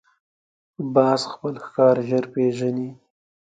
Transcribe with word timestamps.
باز 0.93 1.21
خپل 1.31 1.53
ښکار 1.63 1.95
ژر 2.07 2.25
پېژني 2.33 2.89